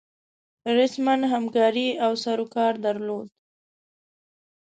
رسما 0.77 1.15
همکاري 1.33 1.87
او 2.05 2.11
سروکار 2.23 2.73
درلود. 2.85 3.27